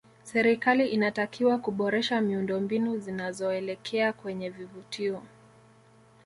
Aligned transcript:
serikali 0.23 0.87
inatakiwa 0.87 1.57
kuboresha 1.57 2.21
miundo 2.21 2.59
mbinu 2.61 2.97
zinazoelekea 2.97 4.13
kwenye 4.13 4.49
vivutio 4.49 5.23